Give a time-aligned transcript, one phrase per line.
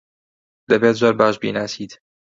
[0.69, 1.91] دەبێت زۆر باش بیناسیت.